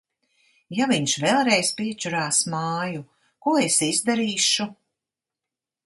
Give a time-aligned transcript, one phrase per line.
[0.77, 3.05] Ja viņš vēlreiz piečurās māju,
[3.47, 4.69] ko es izdarīšu?